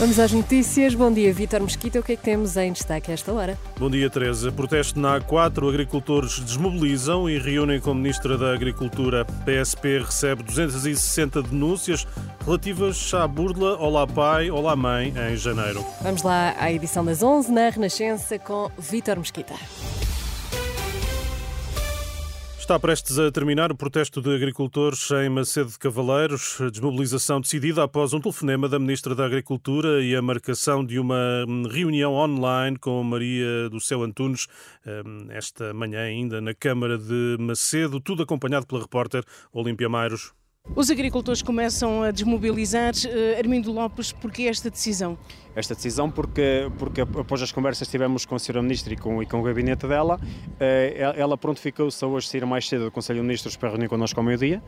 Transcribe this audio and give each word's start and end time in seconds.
Vamos 0.00 0.18
às 0.18 0.32
notícias. 0.32 0.94
Bom 0.94 1.12
dia, 1.12 1.30
Vítor 1.30 1.60
Mesquita. 1.60 2.00
O 2.00 2.02
que 2.02 2.12
é 2.12 2.16
que 2.16 2.22
temos 2.22 2.56
em 2.56 2.72
destaque 2.72 3.10
a 3.10 3.14
esta 3.14 3.30
hora? 3.34 3.58
Bom 3.78 3.90
dia, 3.90 4.08
Teresa. 4.08 4.50
Protesto 4.50 4.98
na 4.98 5.20
A4. 5.20 5.68
Agricultores 5.68 6.40
desmobilizam 6.40 7.28
e 7.28 7.38
reúnem 7.38 7.78
com 7.78 7.90
a 7.90 7.94
Ministra 7.94 8.38
da 8.38 8.54
Agricultura. 8.54 9.26
PSP 9.44 9.98
recebe 9.98 10.42
260 10.42 11.42
denúncias 11.42 12.06
relativas 12.46 13.12
à 13.12 13.28
burla 13.28 13.76
Olá 13.76 14.06
Pai, 14.06 14.50
Olá 14.50 14.74
Mãe 14.74 15.12
em 15.30 15.36
janeiro. 15.36 15.84
Vamos 16.00 16.22
lá 16.22 16.54
à 16.58 16.72
edição 16.72 17.04
das 17.04 17.22
11 17.22 17.52
na 17.52 17.68
Renascença 17.68 18.38
com 18.38 18.70
Vítor 18.78 19.18
Mesquita. 19.18 19.52
Está 22.70 22.78
prestes 22.78 23.18
a 23.18 23.32
terminar 23.32 23.72
o 23.72 23.76
protesto 23.76 24.22
de 24.22 24.32
agricultores 24.32 25.10
em 25.10 25.28
Macedo 25.28 25.70
de 25.70 25.76
Cavaleiros, 25.76 26.56
desmobilização 26.70 27.40
decidida 27.40 27.82
após 27.82 28.12
um 28.12 28.20
telefonema 28.20 28.68
da 28.68 28.78
Ministra 28.78 29.12
da 29.12 29.26
Agricultura 29.26 30.00
e 30.00 30.14
a 30.14 30.22
marcação 30.22 30.86
de 30.86 30.96
uma 30.96 31.44
reunião 31.68 32.12
online 32.12 32.78
com 32.78 33.02
Maria 33.02 33.68
do 33.68 33.80
Céu 33.80 34.04
Antunes 34.04 34.46
hum, 34.86 35.26
esta 35.30 35.74
manhã 35.74 36.02
ainda 36.02 36.40
na 36.40 36.54
Câmara 36.54 36.96
de 36.96 37.36
Macedo, 37.40 37.98
tudo 38.00 38.22
acompanhado 38.22 38.68
pela 38.68 38.82
repórter 38.82 39.24
Olímpia 39.52 39.88
Mairos. 39.88 40.32
Os 40.76 40.90
agricultores 40.90 41.42
começam 41.42 42.02
a 42.02 42.10
desmobilizar. 42.10 42.92
Uh, 42.94 43.38
Armindo 43.38 43.72
Lopes, 43.72 44.12
porquê 44.12 44.44
esta 44.44 44.70
decisão? 44.70 45.18
esta 45.54 45.74
decisão 45.74 46.10
porque, 46.10 46.70
porque 46.78 47.00
após 47.00 47.42
as 47.42 47.52
conversas 47.52 47.86
que 47.86 47.92
tivemos 47.92 48.24
com 48.24 48.34
a 48.34 48.38
Sra. 48.38 48.60
Ministra 48.60 48.92
e 48.92 48.96
com, 48.96 49.22
e 49.22 49.26
com 49.26 49.40
o 49.40 49.42
gabinete 49.42 49.86
dela, 49.86 50.20
eh, 50.58 51.14
ela 51.16 51.36
prontificou-se 51.36 52.04
a 52.04 52.08
hoje 52.08 52.28
sair 52.28 52.44
mais 52.44 52.68
cedo 52.68 52.84
do 52.84 52.90
Conselho 52.90 53.20
de 53.20 53.22
Ministros 53.22 53.56
para 53.56 53.70
reunir 53.70 53.88
connosco 53.88 54.20
ao 54.20 54.24
meio-dia 54.24 54.62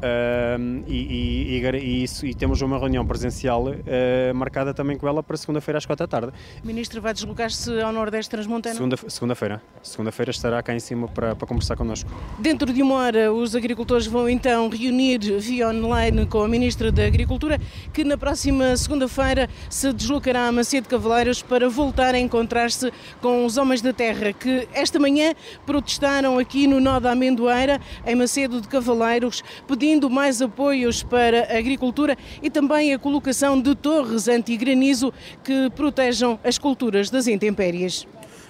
eh, 0.00 0.56
e, 0.86 1.58
e, 1.58 2.04
e, 2.04 2.04
e, 2.30 2.34
temos 2.34 2.62
uma 2.62 2.78
reunião 2.78 3.04
presencial 3.04 3.66
eh, 3.84 4.32
marcada 4.32 4.72
também 4.72 4.96
com 4.96 5.08
ela 5.08 5.22
para 5.22 5.36
segunda-feira 5.36 5.78
às 5.78 5.86
quatro 5.86 6.06
da 6.06 6.08
tarde. 6.08 6.32
O 6.62 6.66
Ministro 6.66 7.00
vai 7.00 7.12
deslocar-se 7.12 7.80
ao 7.80 7.92
Nordeste 7.92 8.30
Transmontano? 8.30 8.76
Segunda-feira. 9.08 9.10
Segunda-feira 9.10 9.62
segunda 9.82 10.30
estará 10.30 10.62
cá 10.62 10.74
em 10.74 10.80
cima 10.80 11.08
para, 11.08 11.34
para 11.34 11.46
conversar 11.46 11.76
connosco. 11.76 12.08
Dentro 12.38 12.72
de 12.72 12.80
uma 12.80 12.94
hora, 12.94 13.32
os 13.32 13.56
agricultores 13.56 14.06
vão 14.06 14.28
então 14.28 14.68
reunir 14.68 15.31
via 15.38 15.68
online 15.68 16.24
com 16.26 16.42
a 16.42 16.48
Ministra 16.48 16.90
da 16.90 17.04
Agricultura, 17.04 17.60
que 17.92 18.02
na 18.02 18.16
próxima 18.16 18.76
segunda-feira 18.76 19.48
se 19.68 19.92
desloca 19.92 20.22
deslocará 20.22 20.46
a 20.46 20.52
Macedo 20.52 20.88
Cavaleiros 20.88 21.42
para 21.42 21.68
voltar 21.68 22.14
a 22.14 22.18
encontrar-se 22.18 22.92
com 23.20 23.44
os 23.44 23.56
homens 23.56 23.82
da 23.82 23.92
terra 23.92 24.32
que 24.32 24.68
esta 24.72 24.98
manhã 25.00 25.34
protestaram 25.66 26.38
aqui 26.38 26.68
no 26.68 26.78
Nó 26.78 27.00
da 27.00 27.10
Amendoeira, 27.10 27.80
em 28.06 28.14
Macedo 28.14 28.60
de 28.60 28.68
Cavaleiros, 28.68 29.42
pedindo 29.66 30.08
mais 30.08 30.40
apoios 30.40 31.02
para 31.02 31.52
a 31.52 31.58
agricultura 31.58 32.16
e 32.40 32.48
também 32.48 32.94
a 32.94 32.98
colocação 32.98 33.60
de 33.60 33.74
torres 33.74 34.28
anti-granizo 34.28 35.12
que 35.42 35.70
protejam 35.70 36.38
as 36.44 36.56
culturas 36.56 37.10
das 37.10 37.26
intempéries. 37.26 38.06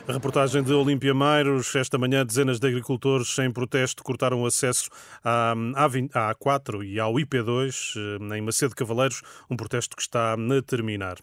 A 0.06 0.12
reportagem 0.12 0.64
de 0.64 0.72
Olímpia 0.72 1.14
Mairos. 1.14 1.76
Esta 1.76 1.96
manhã, 1.96 2.26
dezenas 2.26 2.58
de 2.58 2.66
agricultores 2.66 3.38
em 3.38 3.52
protesto 3.52 4.02
cortaram 4.02 4.42
o 4.42 4.46
acesso 4.46 4.90
à, 5.22 5.52
à 5.52 6.34
A4 6.34 6.84
e 6.84 6.98
ao 6.98 7.14
IP2 7.14 7.94
eh, 7.96 8.36
em 8.36 8.40
Macedo 8.40 8.74
Cavaleiros, 8.74 9.22
um 9.48 9.56
protesto 9.56 9.94
que 9.94 10.02
está 10.02 10.34
a 10.34 10.62
terminar. 10.66 11.18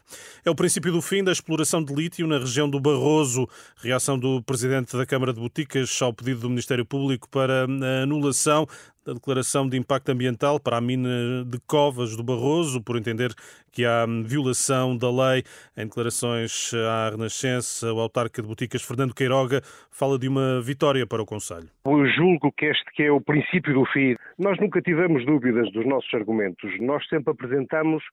É 0.46 0.50
o 0.50 0.56
princípio 0.56 0.94
do 0.94 1.02
fim 1.02 1.22
da 1.22 1.32
exploração 1.34 1.84
de 1.84 1.94
lítio 1.94 2.26
na 2.26 2.40
região 2.40 2.70
do 2.70 2.80
Barroso. 2.80 3.50
Reação 3.76 4.18
do 4.18 4.42
presidente 4.42 4.96
da 4.96 5.06
Câmara 5.06 5.34
de 5.34 5.42
Boticas 5.42 6.02
ao 6.02 6.14
pedido 6.14 6.40
do 6.40 6.50
Ministério 6.50 6.86
Público 6.86 7.28
para 7.30 7.66
a 7.66 8.04
anulação 8.04 8.66
da 9.10 9.14
declaração 9.14 9.68
de 9.68 9.76
impacto 9.76 10.10
ambiental 10.10 10.60
para 10.60 10.78
a 10.78 10.82
mina 10.82 11.44
de 11.46 11.60
Covas 11.68 12.16
do 12.16 12.24
Barroso, 12.24 12.84
por 12.84 12.96
entender 12.96 13.32
que 13.72 13.84
há 13.84 14.06
violação 14.24 14.96
da 14.96 15.10
lei. 15.10 15.44
Em 15.76 15.86
declarações 15.86 16.72
à 16.74 17.10
Renascença, 17.10 17.92
o 17.92 18.00
autarca 18.00 18.42
de 18.42 18.48
Boticas, 18.48 18.84
Fernando 18.84 19.16
Queiroga, 19.16 19.62
fala 19.90 20.20
de 20.20 20.28
uma 20.28 20.62
vitória 20.62 21.08
para 21.08 21.22
o 21.22 21.26
Conselho. 21.26 21.68
Eu 21.86 22.06
julgo 22.08 22.52
que 22.52 22.68
este 22.68 22.86
que 22.94 23.04
é 23.04 23.12
o 23.12 23.20
princípio 23.20 23.74
do 23.74 23.86
fim. 23.86 24.16
Nós 24.38 24.60
nunca 24.60 24.82
tivemos 24.82 25.26
dúvidas 25.26 25.72
dos 25.72 25.86
nossos 25.88 26.14
argumentos. 26.14 26.70
Nós 26.80 27.08
sempre 27.08 27.32
apresentamos 27.32 28.04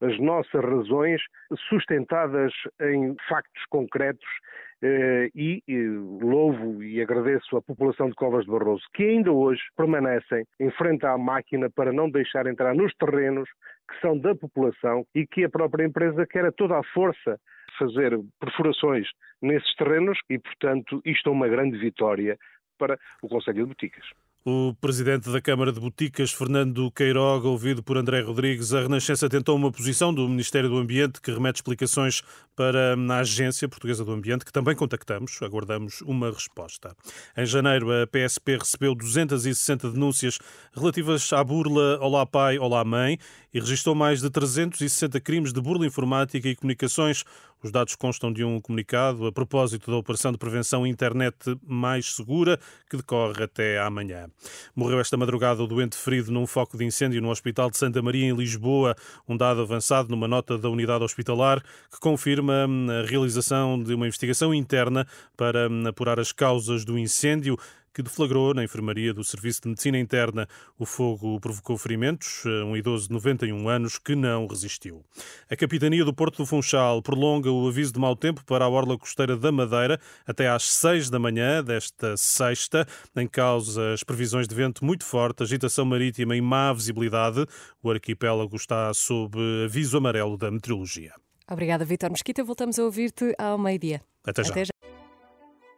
as 0.00 0.18
nossas 0.20 0.62
razões 0.62 1.20
sustentadas 1.68 2.52
em 2.80 3.16
factos 3.28 3.64
concretos 3.70 4.28
e 4.82 5.62
louvo 6.20 6.82
e 6.82 7.00
agradeço 7.00 7.56
à 7.56 7.62
população 7.62 8.08
de 8.08 8.14
Covas 8.14 8.44
de 8.44 8.50
Barroso 8.50 8.84
que 8.94 9.04
ainda 9.04 9.32
hoje 9.32 9.62
permanecem 9.76 10.44
em 10.60 10.70
frente 10.72 11.06
à 11.06 11.16
máquina 11.16 11.70
para 11.70 11.92
não 11.92 12.10
deixar 12.10 12.46
entrar 12.46 12.74
nos 12.74 12.92
terrenos 12.94 13.48
que 13.88 14.00
são 14.00 14.18
da 14.18 14.34
população 14.34 15.06
e 15.14 15.26
que 15.26 15.44
a 15.44 15.50
própria 15.50 15.84
empresa 15.84 16.26
quer 16.26 16.44
a 16.44 16.52
toda 16.52 16.78
a 16.78 16.82
força 16.92 17.38
fazer 17.78 18.18
perfurações 18.40 19.08
nesses 19.42 19.74
terrenos 19.74 20.18
e, 20.30 20.38
portanto, 20.38 21.00
isto 21.04 21.28
é 21.28 21.32
uma 21.32 21.48
grande 21.48 21.76
vitória 21.78 22.38
para 22.78 22.98
o 23.22 23.28
Conselho 23.28 23.62
de 23.62 23.68
Boticas. 23.68 24.23
O 24.46 24.74
presidente 24.78 25.32
da 25.32 25.40
Câmara 25.40 25.72
de 25.72 25.80
Boticas, 25.80 26.30
Fernando 26.30 26.90
Queiroga, 26.90 27.48
ouvido 27.48 27.82
por 27.82 27.96
André 27.96 28.20
Rodrigues, 28.20 28.74
a 28.74 28.82
Renascença 28.82 29.26
tentou 29.26 29.56
uma 29.56 29.72
posição 29.72 30.12
do 30.12 30.28
Ministério 30.28 30.68
do 30.68 30.76
Ambiente 30.76 31.18
que 31.18 31.30
remete 31.30 31.60
explicações 31.60 32.20
para 32.54 32.94
a 32.94 33.18
Agência 33.20 33.66
Portuguesa 33.66 34.04
do 34.04 34.12
Ambiente, 34.12 34.44
que 34.44 34.52
também 34.52 34.76
contactamos, 34.76 35.40
aguardamos 35.40 36.02
uma 36.02 36.30
resposta. 36.30 36.94
Em 37.34 37.46
janeiro, 37.46 37.90
a 37.90 38.06
PSP 38.06 38.58
recebeu 38.58 38.94
260 38.94 39.90
denúncias 39.90 40.38
relativas 40.74 41.32
à 41.32 41.42
burla 41.42 41.98
Olá 42.02 42.26
Pai, 42.26 42.58
Olá 42.58 42.84
Mãe 42.84 43.18
e 43.54 43.58
registrou 43.58 43.94
mais 43.94 44.20
de 44.20 44.28
360 44.28 45.20
crimes 45.20 45.54
de 45.54 45.60
burla 45.62 45.86
informática 45.86 46.46
e 46.46 46.54
comunicações. 46.54 47.24
Os 47.64 47.72
dados 47.72 47.96
constam 47.96 48.30
de 48.30 48.44
um 48.44 48.60
comunicado 48.60 49.26
a 49.26 49.32
propósito 49.32 49.90
da 49.90 49.96
Operação 49.96 50.30
de 50.30 50.36
Prevenção 50.36 50.86
Internet 50.86 51.34
Mais 51.66 52.14
Segura, 52.14 52.60
que 52.90 52.98
decorre 52.98 53.42
até 53.42 53.80
amanhã. 53.80 54.28
Morreu 54.76 55.00
esta 55.00 55.16
madrugada 55.16 55.62
o 55.62 55.66
doente 55.66 55.96
ferido 55.96 56.30
num 56.30 56.46
foco 56.46 56.76
de 56.76 56.84
incêndio 56.84 57.22
no 57.22 57.30
Hospital 57.30 57.70
de 57.70 57.78
Santa 57.78 58.02
Maria, 58.02 58.26
em 58.26 58.36
Lisboa. 58.36 58.94
Um 59.26 59.34
dado 59.34 59.62
avançado 59.62 60.10
numa 60.10 60.28
nota 60.28 60.58
da 60.58 60.68
unidade 60.68 61.04
hospitalar 61.04 61.62
que 61.90 61.98
confirma 61.98 62.66
hum, 62.68 62.86
a 62.90 63.08
realização 63.08 63.82
de 63.82 63.94
uma 63.94 64.06
investigação 64.06 64.52
interna 64.52 65.06
para 65.34 65.66
hum, 65.70 65.84
apurar 65.88 66.20
as 66.20 66.32
causas 66.32 66.84
do 66.84 66.98
incêndio 66.98 67.58
que 67.94 68.02
deflagrou 68.02 68.52
na 68.52 68.64
enfermaria 68.64 69.14
do 69.14 69.22
Serviço 69.22 69.62
de 69.62 69.68
Medicina 69.68 69.98
Interna. 69.98 70.48
O 70.76 70.84
fogo 70.84 71.38
provocou 71.38 71.78
ferimentos, 71.78 72.44
um 72.66 72.76
idoso 72.76 73.06
de 73.06 73.14
91 73.14 73.68
anos 73.68 73.98
que 73.98 74.16
não 74.16 74.46
resistiu. 74.48 75.04
A 75.48 75.54
Capitania 75.54 76.04
do 76.04 76.12
Porto 76.12 76.38
do 76.38 76.46
Funchal 76.46 77.00
prolonga 77.00 77.50
o 77.50 77.68
aviso 77.68 77.92
de 77.92 78.00
mau 78.00 78.16
tempo 78.16 78.44
para 78.44 78.64
a 78.64 78.68
orla 78.68 78.98
costeira 78.98 79.36
da 79.36 79.52
Madeira 79.52 80.00
até 80.26 80.48
às 80.48 80.64
6 80.64 81.08
da 81.08 81.20
manhã 81.20 81.62
desta 81.62 82.16
sexta, 82.16 82.86
em 83.14 83.28
causa 83.28 83.92
as 83.92 84.02
previsões 84.02 84.48
de 84.48 84.54
vento 84.54 84.84
muito 84.84 85.04
forte, 85.04 85.44
agitação 85.44 85.84
marítima 85.84 86.34
e 86.34 86.40
má 86.40 86.72
visibilidade. 86.72 87.46
O 87.80 87.90
arquipélago 87.90 88.56
está 88.56 88.92
sob 88.92 89.38
aviso 89.64 89.96
amarelo 89.96 90.36
da 90.36 90.50
meteorologia. 90.50 91.12
Obrigada, 91.48 91.84
Vitor 91.84 92.10
Mesquita. 92.10 92.42
Voltamos 92.42 92.78
a 92.78 92.84
ouvir-te 92.84 93.34
ao 93.38 93.56
meio-dia. 93.58 94.00
Até 94.26 94.42
já. 94.42 94.50
Até 94.50 94.64
já. 94.64 94.73